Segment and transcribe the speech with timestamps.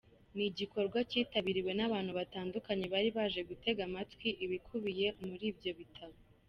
[0.35, 6.15] Ni igikorwa kitabiriwe n’abantu batandukanye bari baje gutega amatwi ibikubiye muri ibyo bitabo.